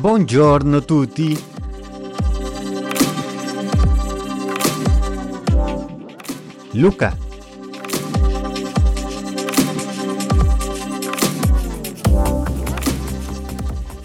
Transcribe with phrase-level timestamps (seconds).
[0.00, 1.36] Buongiorno tutti.
[6.74, 7.16] Luca.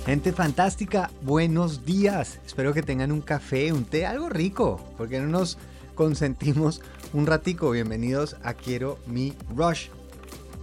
[0.07, 2.39] Gente fantástica, buenos días.
[2.43, 5.59] Espero que tengan un café, un té, algo rico, porque no nos
[5.93, 6.81] consentimos
[7.13, 7.69] un ratico.
[7.69, 9.89] Bienvenidos a Quiero mi Rush.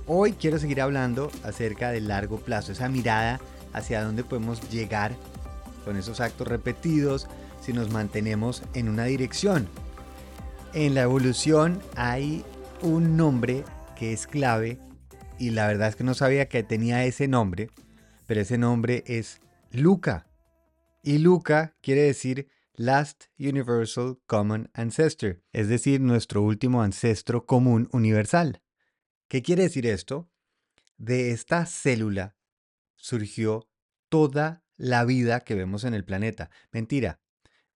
[0.08, 3.40] Hoy quiero seguir hablando acerca del largo plazo, esa mirada
[3.72, 5.14] hacia dónde podemos llegar
[5.84, 7.26] con esos actos repetidos
[7.60, 9.68] si nos mantenemos en una dirección.
[10.72, 12.44] En la evolución hay
[12.82, 13.64] un nombre
[13.96, 14.78] que es clave
[15.38, 17.70] y la verdad es que no sabía que tenía ese nombre,
[18.26, 19.40] pero ese nombre es
[19.72, 20.26] Luca.
[21.02, 28.62] Y Luca quiere decir Last Universal Common Ancestor, es decir, nuestro último ancestro común universal.
[29.28, 30.30] ¿Qué quiere decir esto?
[30.96, 32.36] De esta célula
[33.00, 33.68] surgió
[34.08, 36.50] toda la vida que vemos en el planeta.
[36.72, 37.20] Mentira,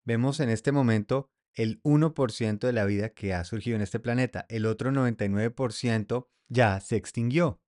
[0.03, 4.45] vemos en este momento el 1% de la vida que ha surgido en este planeta.
[4.49, 7.61] El otro 99% ya se extinguió.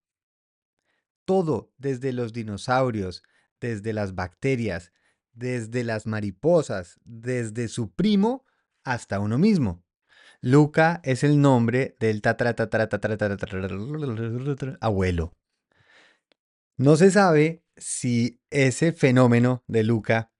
[1.25, 3.23] Todo, desde los dinosaurios,
[3.59, 4.92] desde las bacterias,
[5.33, 8.45] desde las mariposas, desde su primo
[8.83, 9.83] hasta uno mismo.
[10.42, 12.21] Luca es el nombre del
[14.81, 15.33] abuelo.
[16.78, 20.31] No se sabe si ese fenómeno de Luca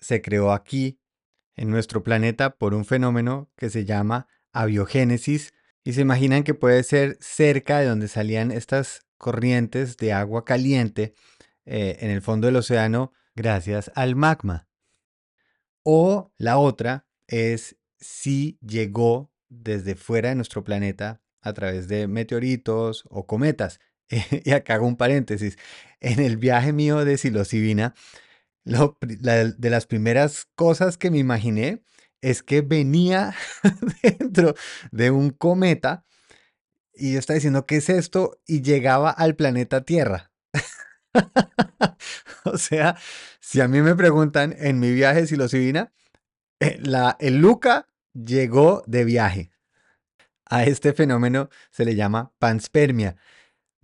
[0.00, 1.00] se creó aquí,
[1.54, 6.82] en nuestro planeta, por un fenómeno que se llama abiogénesis, y se imaginan que puede
[6.82, 11.14] ser cerca de donde salían estas corrientes de agua caliente
[11.64, 14.68] eh, en el fondo del océano gracias al magma.
[15.84, 23.04] O la otra es si llegó desde fuera de nuestro planeta a través de meteoritos
[23.08, 23.78] o cometas.
[24.44, 25.56] y acá hago un paréntesis.
[26.00, 27.94] En el viaje mío de psilocibina,
[28.64, 31.82] de las primeras cosas que me imaginé
[32.20, 33.34] es que venía
[34.02, 34.54] dentro
[34.90, 36.04] de un cometa
[36.94, 38.40] y yo estaba diciendo, ¿qué es esto?
[38.46, 40.30] Y llegaba al planeta Tierra.
[42.44, 42.96] o sea,
[43.40, 45.92] si a mí me preguntan en mi viaje psilocibina,
[46.60, 49.50] eh, la, el Luca llegó de viaje.
[50.46, 53.16] A este fenómeno se le llama panspermia.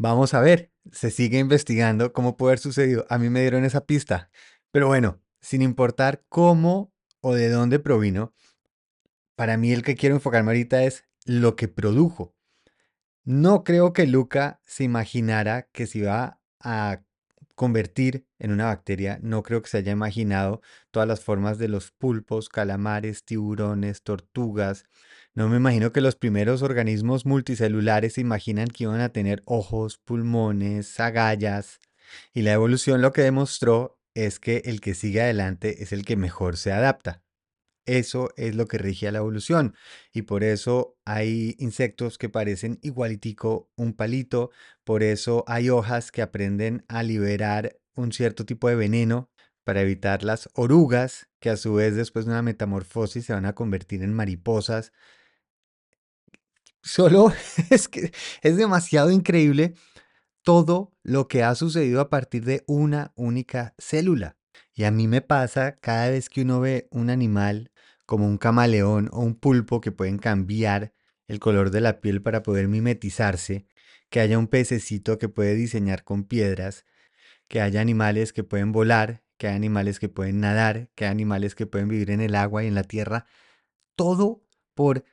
[0.03, 3.05] Vamos a ver, se sigue investigando cómo puede haber sucedido.
[3.11, 4.31] A mí me dieron esa pista.
[4.71, 6.91] Pero bueno, sin importar cómo
[7.21, 8.33] o de dónde provino,
[9.37, 12.35] para mí el que quiero enfocarme ahorita es lo que produjo.
[13.25, 17.03] No creo que Luca se imaginara que se iba a
[17.55, 19.19] convertir en una bacteria.
[19.21, 24.87] No creo que se haya imaginado todas las formas de los pulpos, calamares, tiburones, tortugas.
[25.35, 29.99] No me imagino que los primeros organismos multicelulares se imaginan que iban a tener ojos,
[29.99, 31.79] pulmones, agallas.
[32.35, 36.17] Y la evolución lo que demostró es que el que sigue adelante es el que
[36.17, 37.23] mejor se adapta.
[37.87, 39.75] Eso es lo que rige a la evolución.
[40.13, 44.51] Y por eso hay insectos que parecen igualitico un palito.
[44.85, 49.31] Por eso hay hojas que aprenden a liberar un cierto tipo de veneno
[49.65, 53.55] para evitar las orugas, que a su vez después de una metamorfosis se van a
[53.55, 54.93] convertir en mariposas.
[56.83, 57.33] Solo
[57.71, 59.75] es que es demasiado increíble
[60.43, 64.37] todo lo que ha sucedido a partir de una única célula.
[64.75, 67.71] Y a mí me pasa cada vez que uno ve un animal
[68.07, 70.93] como un camaleón o un pulpo que pueden cambiar
[71.29, 73.67] el color de la piel para poder mimetizarse,
[74.09, 76.87] que haya un pececito que puede diseñar con piedras,
[77.47, 81.55] que haya animales que pueden volar, que haya animales que pueden nadar, que haya animales
[81.55, 83.27] que pueden vivir en el agua y en la tierra,
[83.95, 84.43] todo
[84.75, 85.05] por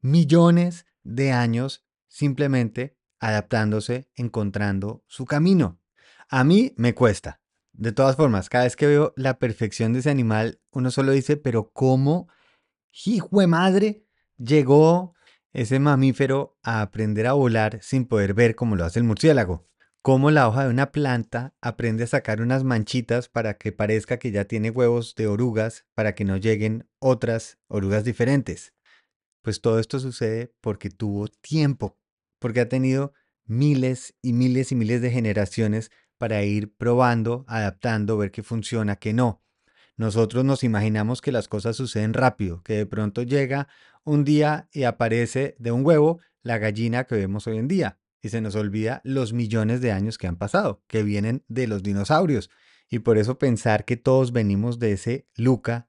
[0.00, 5.80] millones de años simplemente adaptándose, encontrando su camino.
[6.28, 7.40] A mí me cuesta.
[7.72, 11.36] De todas formas, cada vez que veo la perfección de ese animal, uno solo dice,
[11.36, 12.28] pero ¿cómo,
[13.04, 14.06] hijo madre,
[14.38, 15.14] llegó
[15.52, 19.66] ese mamífero a aprender a volar sin poder ver como lo hace el murciélago?
[20.02, 24.30] ¿Cómo la hoja de una planta aprende a sacar unas manchitas para que parezca que
[24.30, 28.75] ya tiene huevos de orugas para que no lleguen otras orugas diferentes?
[29.46, 31.96] Pues todo esto sucede porque tuvo tiempo
[32.40, 33.12] porque ha tenido
[33.44, 39.12] miles y miles y miles de generaciones para ir probando, adaptando, ver qué funciona, qué
[39.12, 39.44] no.
[39.96, 43.68] Nosotros nos imaginamos que las cosas suceden rápido, que de pronto llega
[44.02, 48.00] un día y aparece de un huevo la gallina que vemos hoy en día.
[48.20, 51.84] Y se nos olvida los millones de años que han pasado, que vienen de los
[51.84, 52.50] dinosaurios.
[52.90, 55.88] Y por eso pensar que todos venimos de ese Luca,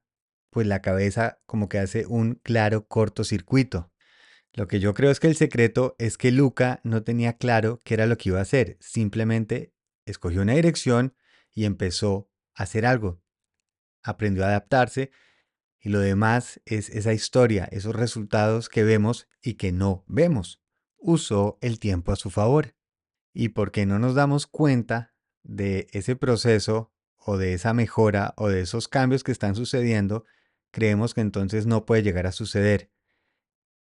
[0.57, 3.93] pues la cabeza como que hace un claro cortocircuito.
[4.53, 7.93] Lo que yo creo es que el secreto es que Luca no tenía claro qué
[7.93, 9.75] era lo que iba a hacer, simplemente
[10.07, 11.13] escogió una dirección
[11.53, 13.21] y empezó a hacer algo.
[14.01, 15.11] aprendió a adaptarse
[15.79, 20.59] y lo demás es esa historia, esos resultados que vemos y que no vemos.
[20.97, 22.73] Usó el tiempo a su favor.
[23.31, 25.13] Y porque no nos damos cuenta
[25.43, 30.25] de ese proceso o de esa mejora o de esos cambios que están sucediendo,
[30.71, 32.91] creemos que entonces no puede llegar a suceder.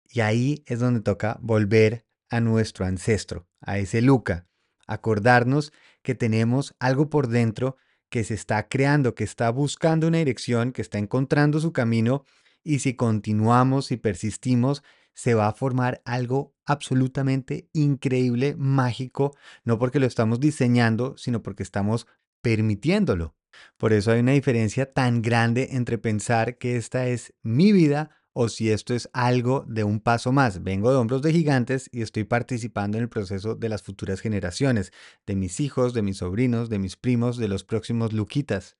[0.09, 4.47] Y ahí es donde toca volver a nuestro ancestro, a ese Luca,
[4.87, 5.71] acordarnos
[6.01, 7.77] que tenemos algo por dentro
[8.09, 12.25] que se está creando, que está buscando una dirección, que está encontrando su camino
[12.63, 14.83] y si continuamos y persistimos,
[15.13, 21.63] se va a formar algo absolutamente increíble, mágico, no porque lo estamos diseñando, sino porque
[21.63, 22.07] estamos
[22.41, 23.35] permitiéndolo.
[23.77, 28.49] Por eso hay una diferencia tan grande entre pensar que esta es mi vida o
[28.49, 30.63] si esto es algo de un paso más.
[30.63, 34.91] Vengo de hombros de gigantes y estoy participando en el proceso de las futuras generaciones,
[35.25, 38.75] de mis hijos, de mis sobrinos, de mis primos, de los próximos Luquitas.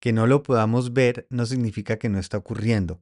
[0.00, 3.00] Que no lo podamos ver no significa que no está ocurriendo,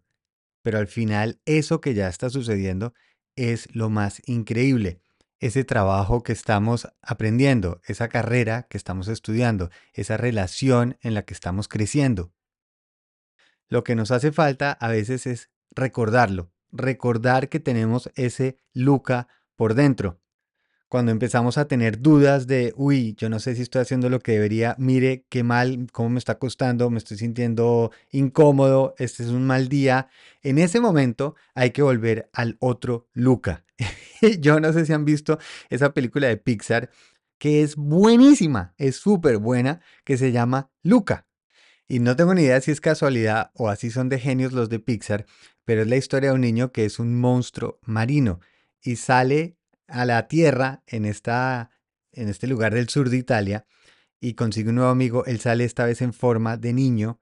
[0.62, 2.92] pero al final eso que ya está sucediendo
[3.36, 5.00] es lo más increíble.
[5.40, 11.32] Ese trabajo que estamos aprendiendo, esa carrera que estamos estudiando, esa relación en la que
[11.32, 12.30] estamos creciendo.
[13.66, 19.72] Lo que nos hace falta a veces es recordarlo, recordar que tenemos ese Luca por
[19.72, 20.20] dentro.
[20.90, 24.32] Cuando empezamos a tener dudas de, uy, yo no sé si estoy haciendo lo que
[24.32, 29.46] debería, mire qué mal, cómo me está costando, me estoy sintiendo incómodo, este es un
[29.46, 30.08] mal día,
[30.42, 33.64] en ese momento hay que volver al otro Luca.
[34.40, 35.38] yo no sé si han visto
[35.68, 36.90] esa película de Pixar
[37.38, 41.28] que es buenísima, es súper buena, que se llama Luca.
[41.86, 44.80] Y no tengo ni idea si es casualidad o así son de genios los de
[44.80, 45.24] Pixar,
[45.64, 48.40] pero es la historia de un niño que es un monstruo marino
[48.82, 49.59] y sale
[49.90, 51.70] a la tierra en, esta,
[52.12, 53.66] en este lugar del sur de Italia
[54.20, 55.24] y consigue un nuevo amigo.
[55.26, 57.18] Él sale esta vez en forma de niño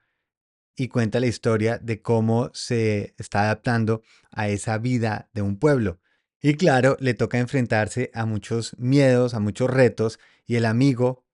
[0.76, 6.00] y cuenta la historia de cómo se está adaptando a esa vida de un pueblo.
[6.41, 11.26] Y claro, le toca enfrentarse a muchos miedos, a muchos retos, y el amigo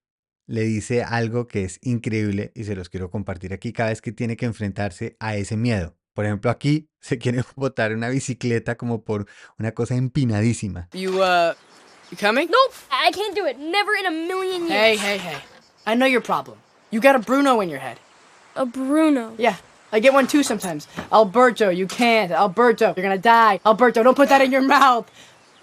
[0.46, 4.12] le dice algo que es increíble y se los quiero compartir aquí cada vez que
[4.12, 5.96] tiene que enfrentarse a ese miedo.
[6.14, 9.26] Por ejemplo, aquí se quiere botar una bicicleta como por
[9.58, 10.88] una cosa empinadísima.
[10.92, 11.54] You, uh,
[12.10, 12.48] you coming?
[12.48, 13.58] Nope, I can't do it.
[13.58, 14.72] Never in a million years.
[14.72, 15.38] Hey, hey, hey.
[15.86, 16.56] I know your problem.
[16.90, 17.98] You got a Bruno in your head.
[18.56, 19.34] A Bruno.
[19.36, 19.56] Yeah,
[19.92, 20.86] I get one too sometimes.
[21.12, 22.30] Alberto, you can't.
[22.30, 23.60] Alberto, you're gonna die.
[23.66, 25.10] Alberto, don't put that in your mouth.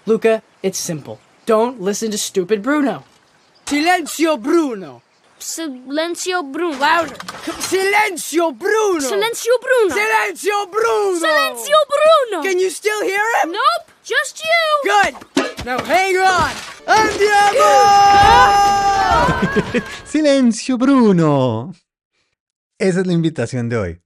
[0.06, 1.18] Luca, it's simple.
[1.46, 3.04] Don't listen to stupid Bruno.
[3.66, 5.02] Silencio, Bruno.
[5.42, 6.78] Silencio Bruno.
[6.78, 7.18] Louder.
[7.60, 9.00] Silencio, Bruno.
[9.00, 9.92] Silencio Bruno.
[9.92, 11.18] Silencio, Bruno.
[11.18, 12.42] Silencio Bruno.
[12.44, 13.50] Can you still hear him?
[13.50, 14.82] Nope, just you.
[14.84, 15.14] Good.
[15.66, 16.52] Now hang on.
[16.86, 17.66] Andiamo.
[20.04, 21.72] Silencio, Bruno.
[22.78, 24.02] Esa es la invitación de hoy.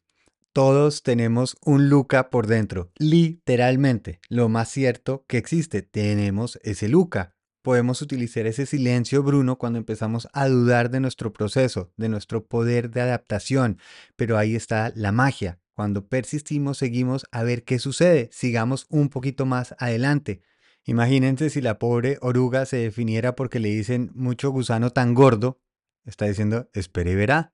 [0.55, 4.21] Todos tenemos un Luca por dentro, literalmente.
[4.31, 7.36] Lo más cierto que existe, tenemos ese Luca
[7.67, 12.93] podemos utilizar ese silencio, Bruno, cuando empezamos a dudar de nuestro proceso, de nuestro poder
[12.93, 13.81] de adaptación.
[14.15, 15.59] Pero ahí está la magia.
[15.75, 18.29] Cuando persistimos, seguimos a ver qué sucede.
[18.31, 20.43] Sigamos un poquito más adelante.
[20.85, 25.61] Imagínense si la pobre oruga se definiera porque le dicen mucho gusano tan gordo.
[26.05, 27.53] Está diciendo, espere y verá.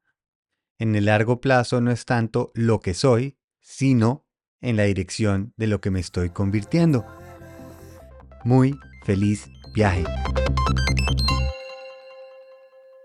[0.79, 4.27] En el largo plazo no es tanto lo que soy, sino
[4.61, 7.07] en la dirección de lo que me estoy convirtiendo.
[8.45, 10.05] Muy feliz viaje.